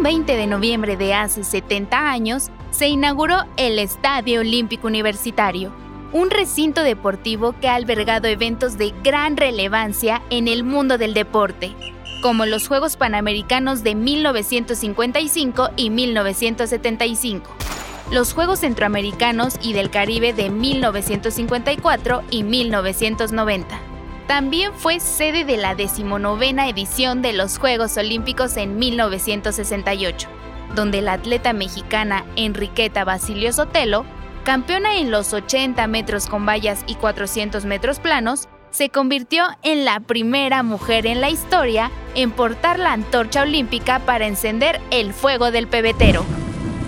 Un 0.00 0.04
20 0.04 0.34
de 0.34 0.46
noviembre 0.46 0.96
de 0.96 1.12
hace 1.12 1.44
70 1.44 2.10
años 2.10 2.48
se 2.70 2.88
inauguró 2.88 3.44
el 3.58 3.78
Estadio 3.78 4.40
Olímpico 4.40 4.86
Universitario, 4.86 5.72
un 6.14 6.30
recinto 6.30 6.82
deportivo 6.82 7.54
que 7.60 7.68
ha 7.68 7.74
albergado 7.74 8.26
eventos 8.26 8.78
de 8.78 8.94
gran 9.04 9.36
relevancia 9.36 10.22
en 10.30 10.48
el 10.48 10.64
mundo 10.64 10.96
del 10.96 11.12
deporte, 11.12 11.74
como 12.22 12.46
los 12.46 12.66
Juegos 12.66 12.96
Panamericanos 12.96 13.82
de 13.82 13.94
1955 13.94 15.68
y 15.76 15.90
1975, 15.90 17.50
los 18.10 18.32
Juegos 18.32 18.60
Centroamericanos 18.60 19.58
y 19.60 19.74
del 19.74 19.90
Caribe 19.90 20.32
de 20.32 20.48
1954 20.48 22.22
y 22.30 22.42
1990. 22.42 23.89
También 24.30 24.72
fue 24.74 25.00
sede 25.00 25.44
de 25.44 25.56
la 25.56 25.74
decimonovena 25.74 26.68
edición 26.68 27.20
de 27.20 27.32
los 27.32 27.58
Juegos 27.58 27.96
Olímpicos 27.96 28.56
en 28.56 28.78
1968, 28.78 30.28
donde 30.76 31.02
la 31.02 31.14
atleta 31.14 31.52
mexicana 31.52 32.24
Enriqueta 32.36 33.02
Basilio 33.02 33.52
Sotelo, 33.52 34.04
campeona 34.44 34.98
en 34.98 35.10
los 35.10 35.32
80 35.32 35.84
metros 35.88 36.28
con 36.28 36.46
vallas 36.46 36.84
y 36.86 36.94
400 36.94 37.64
metros 37.64 37.98
planos, 37.98 38.48
se 38.70 38.88
convirtió 38.88 39.46
en 39.64 39.84
la 39.84 39.98
primera 39.98 40.62
mujer 40.62 41.06
en 41.06 41.20
la 41.20 41.28
historia 41.28 41.90
en 42.14 42.30
portar 42.30 42.78
la 42.78 42.92
antorcha 42.92 43.42
olímpica 43.42 43.98
para 43.98 44.28
encender 44.28 44.80
el 44.92 45.12
fuego 45.12 45.50
del 45.50 45.66
pebetero. 45.66 46.24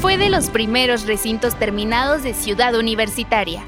Fue 0.00 0.16
de 0.16 0.30
los 0.30 0.48
primeros 0.48 1.06
recintos 1.06 1.54
terminados 1.56 2.22
de 2.22 2.32
Ciudad 2.32 2.74
Universitaria. 2.74 3.62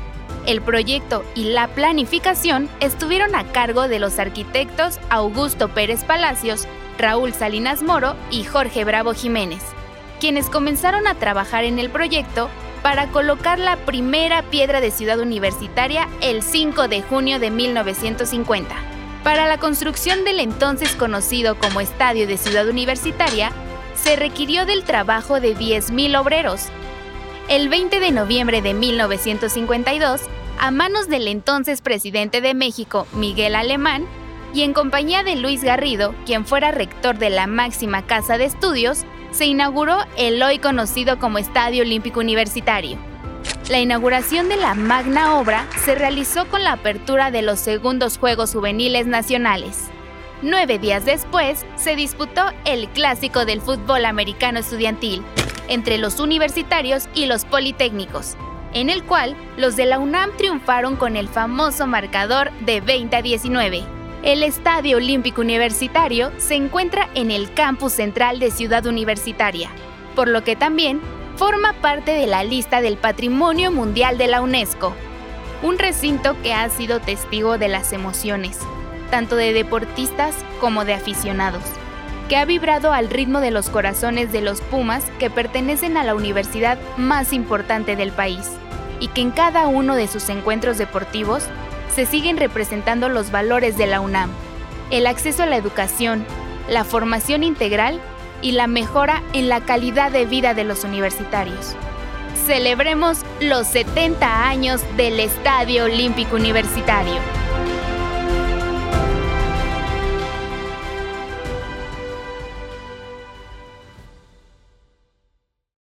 El 0.48 0.62
proyecto 0.62 1.26
y 1.34 1.44
la 1.44 1.68
planificación 1.68 2.70
estuvieron 2.80 3.34
a 3.34 3.44
cargo 3.52 3.86
de 3.86 3.98
los 3.98 4.18
arquitectos 4.18 4.98
Augusto 5.10 5.68
Pérez 5.68 6.04
Palacios, 6.04 6.66
Raúl 6.96 7.34
Salinas 7.34 7.82
Moro 7.82 8.16
y 8.30 8.44
Jorge 8.44 8.82
Bravo 8.84 9.12
Jiménez, 9.12 9.60
quienes 10.20 10.48
comenzaron 10.48 11.06
a 11.06 11.16
trabajar 11.16 11.64
en 11.64 11.78
el 11.78 11.90
proyecto 11.90 12.48
para 12.82 13.08
colocar 13.08 13.58
la 13.58 13.76
primera 13.76 14.40
piedra 14.40 14.80
de 14.80 14.90
Ciudad 14.90 15.20
Universitaria 15.20 16.08
el 16.22 16.42
5 16.42 16.88
de 16.88 17.02
junio 17.02 17.38
de 17.38 17.50
1950. 17.50 18.74
Para 19.24 19.48
la 19.48 19.58
construcción 19.58 20.24
del 20.24 20.40
entonces 20.40 20.96
conocido 20.96 21.58
como 21.58 21.82
Estadio 21.82 22.26
de 22.26 22.38
Ciudad 22.38 22.66
Universitaria, 22.66 23.52
se 24.02 24.16
requirió 24.16 24.64
del 24.64 24.84
trabajo 24.84 25.40
de 25.40 25.54
10.000 25.54 26.18
obreros. 26.18 26.68
El 27.50 27.68
20 27.68 28.00
de 28.00 28.12
noviembre 28.12 28.62
de 28.62 28.72
1952, 28.72 30.22
a 30.60 30.70
manos 30.70 31.08
del 31.08 31.28
entonces 31.28 31.80
presidente 31.80 32.40
de 32.40 32.54
México, 32.54 33.06
Miguel 33.12 33.54
Alemán, 33.54 34.06
y 34.54 34.62
en 34.62 34.72
compañía 34.72 35.22
de 35.22 35.36
Luis 35.36 35.62
Garrido, 35.62 36.14
quien 36.26 36.46
fuera 36.46 36.70
rector 36.70 37.18
de 37.18 37.30
la 37.30 37.46
máxima 37.46 38.06
casa 38.06 38.38
de 38.38 38.44
estudios, 38.44 39.04
se 39.30 39.46
inauguró 39.46 39.98
el 40.16 40.42
hoy 40.42 40.58
conocido 40.58 41.18
como 41.18 41.38
Estadio 41.38 41.82
Olímpico 41.82 42.20
Universitario. 42.20 42.96
La 43.68 43.78
inauguración 43.78 44.48
de 44.48 44.56
la 44.56 44.74
magna 44.74 45.38
obra 45.38 45.66
se 45.84 45.94
realizó 45.94 46.46
con 46.48 46.64
la 46.64 46.72
apertura 46.72 47.30
de 47.30 47.42
los 47.42 47.58
segundos 47.60 48.16
Juegos 48.16 48.52
Juveniles 48.52 49.06
Nacionales. 49.06 49.88
Nueve 50.40 50.78
días 50.78 51.04
después, 51.04 51.66
se 51.76 51.94
disputó 51.94 52.42
el 52.64 52.88
clásico 52.88 53.44
del 53.44 53.60
fútbol 53.60 54.06
americano 54.06 54.60
estudiantil 54.60 55.22
entre 55.68 55.98
los 55.98 56.20
universitarios 56.20 57.08
y 57.14 57.26
los 57.26 57.44
politécnicos, 57.44 58.36
en 58.74 58.90
el 58.90 59.04
cual 59.04 59.36
los 59.56 59.76
de 59.76 59.86
la 59.86 59.98
UNAM 59.98 60.30
triunfaron 60.36 60.96
con 60.96 61.16
el 61.16 61.28
famoso 61.28 61.86
marcador 61.86 62.50
de 62.60 62.80
20 62.80 63.16
a 63.16 63.22
19. 63.22 63.84
El 64.22 64.42
Estadio 64.42 64.96
Olímpico 64.96 65.40
Universitario 65.40 66.32
se 66.38 66.54
encuentra 66.54 67.08
en 67.14 67.30
el 67.30 67.52
campus 67.54 67.92
central 67.92 68.40
de 68.40 68.50
Ciudad 68.50 68.86
Universitaria, 68.86 69.70
por 70.14 70.28
lo 70.28 70.42
que 70.42 70.56
también 70.56 71.00
forma 71.36 71.72
parte 71.74 72.12
de 72.12 72.26
la 72.26 72.42
lista 72.42 72.80
del 72.80 72.96
Patrimonio 72.96 73.70
Mundial 73.70 74.18
de 74.18 74.26
la 74.26 74.42
UNESCO, 74.42 74.92
un 75.62 75.78
recinto 75.78 76.36
que 76.42 76.52
ha 76.52 76.68
sido 76.68 77.00
testigo 77.00 77.58
de 77.58 77.68
las 77.68 77.92
emociones, 77.92 78.58
tanto 79.10 79.36
de 79.36 79.52
deportistas 79.52 80.34
como 80.60 80.84
de 80.84 80.94
aficionados, 80.94 81.62
que 82.28 82.36
ha 82.36 82.44
vibrado 82.44 82.92
al 82.92 83.08
ritmo 83.08 83.40
de 83.40 83.50
los 83.50 83.70
corazones 83.70 84.30
de 84.32 84.42
los 84.42 84.60
Pumas 84.60 85.04
que 85.18 85.30
pertenecen 85.30 85.96
a 85.96 86.04
la 86.04 86.14
universidad 86.14 86.78
más 86.96 87.32
importante 87.32 87.96
del 87.96 88.12
país, 88.12 88.50
y 89.00 89.08
que 89.08 89.22
en 89.22 89.30
cada 89.30 89.66
uno 89.66 89.96
de 89.96 90.08
sus 90.08 90.28
encuentros 90.28 90.78
deportivos 90.78 91.44
se 91.94 92.04
siguen 92.06 92.36
representando 92.36 93.08
los 93.08 93.30
valores 93.30 93.78
de 93.78 93.86
la 93.86 94.00
UNAM, 94.00 94.30
el 94.90 95.06
acceso 95.06 95.42
a 95.42 95.46
la 95.46 95.56
educación, 95.56 96.24
la 96.68 96.84
formación 96.84 97.42
integral 97.42 98.00
y 98.42 98.52
la 98.52 98.66
mejora 98.66 99.22
en 99.32 99.48
la 99.48 99.60
calidad 99.60 100.12
de 100.12 100.26
vida 100.26 100.54
de 100.54 100.64
los 100.64 100.84
universitarios. 100.84 101.74
Celebremos 102.46 103.18
los 103.40 103.66
70 103.66 104.48
años 104.48 104.80
del 104.96 105.18
Estadio 105.20 105.84
Olímpico 105.84 106.36
Universitario. 106.36 107.47